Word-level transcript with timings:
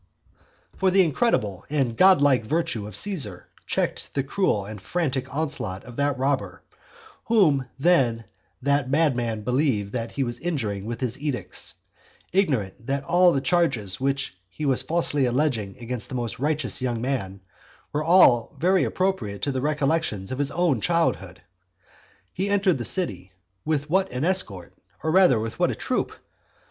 IX. 0.01 0.79
For 0.79 0.89
the 0.89 1.03
incredible 1.03 1.63
and 1.69 1.95
godlike 1.95 2.43
virtue 2.43 2.87
of 2.87 2.95
Caesar 2.95 3.47
checked 3.67 4.15
the 4.15 4.23
cruel 4.23 4.65
and 4.65 4.81
frantic 4.81 5.31
onslaught 5.31 5.83
of 5.83 5.97
that 5.97 6.17
robber, 6.17 6.63
whom 7.25 7.67
then 7.77 8.23
that 8.63 8.89
madman 8.89 9.41
believed 9.43 9.93
that 9.93 10.13
he 10.13 10.23
was 10.23 10.39
injuring 10.39 10.85
with 10.87 11.01
his 11.01 11.19
edicts, 11.19 11.75
ignorant 12.33 12.87
that 12.87 13.03
all 13.03 13.31
the 13.31 13.41
charges 13.41 13.99
which 13.99 14.35
he 14.49 14.65
was 14.65 14.81
falsely 14.81 15.25
alleging 15.25 15.77
against 15.79 16.09
that 16.09 16.15
most 16.15 16.39
righteous 16.39 16.81
young 16.81 16.99
man, 16.99 17.39
were 17.93 18.03
all 18.03 18.55
very 18.59 18.83
appropriate 18.83 19.43
to 19.43 19.51
the 19.51 19.61
recollections 19.61 20.31
of 20.31 20.39
his 20.39 20.49
own 20.49 20.81
childhood. 20.81 21.43
He 22.33 22.49
entered 22.49 22.79
the 22.79 22.85
city, 22.85 23.33
with 23.63 23.87
what 23.87 24.11
an 24.11 24.25
escort, 24.25 24.73
or 25.03 25.11
rather 25.11 25.39
with 25.39 25.59
what 25.59 25.69
a 25.69 25.75
troop! 25.75 26.15